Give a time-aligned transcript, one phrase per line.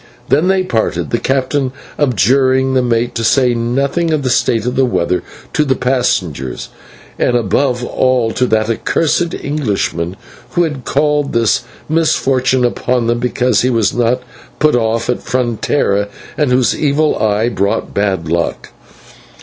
[0.29, 4.75] Then they parted, the captain adjuring the mate to say nothing of the state of
[4.75, 5.21] the weather
[5.53, 6.69] to the passengers,
[7.19, 10.17] and above all to that accursed Englishman,
[10.53, 14.23] who had called this misfortune upon them because he was not
[14.57, 18.71] put off at Frontera, and whose evil eye brought bad luck.